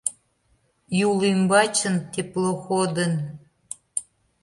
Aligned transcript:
Юл 1.07 1.19
ӱмбачын 1.31 1.95
теплоходын 2.13 3.13